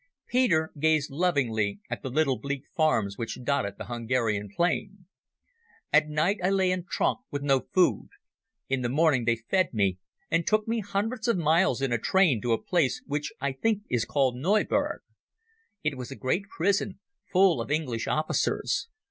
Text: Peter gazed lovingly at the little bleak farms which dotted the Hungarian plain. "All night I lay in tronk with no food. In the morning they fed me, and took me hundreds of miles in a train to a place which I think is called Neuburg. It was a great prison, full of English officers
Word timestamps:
Peter 0.25 0.71
gazed 0.79 1.11
lovingly 1.11 1.79
at 1.87 2.01
the 2.01 2.09
little 2.09 2.39
bleak 2.39 2.63
farms 2.75 3.19
which 3.19 3.37
dotted 3.43 3.75
the 3.77 3.85
Hungarian 3.85 4.49
plain. 4.49 5.05
"All 5.93 6.01
night 6.07 6.37
I 6.43 6.49
lay 6.49 6.71
in 6.71 6.85
tronk 6.85 7.19
with 7.29 7.43
no 7.43 7.67
food. 7.71 8.09
In 8.67 8.81
the 8.81 8.89
morning 8.89 9.25
they 9.25 9.35
fed 9.35 9.75
me, 9.75 9.99
and 10.31 10.47
took 10.47 10.67
me 10.67 10.79
hundreds 10.79 11.27
of 11.27 11.37
miles 11.37 11.83
in 11.83 11.93
a 11.93 11.99
train 11.99 12.41
to 12.41 12.51
a 12.51 12.59
place 12.59 13.03
which 13.05 13.31
I 13.39 13.51
think 13.51 13.83
is 13.91 14.03
called 14.03 14.37
Neuburg. 14.37 15.01
It 15.83 15.95
was 15.95 16.09
a 16.09 16.15
great 16.15 16.45
prison, 16.49 16.97
full 17.31 17.61
of 17.61 17.69
English 17.69 18.07
officers 18.07 18.87